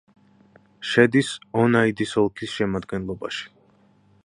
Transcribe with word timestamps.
შედის 0.91 1.29
ონაიდის 1.65 2.15
ოლქის 2.23 2.57
შემადგენლობაში. 2.61 3.49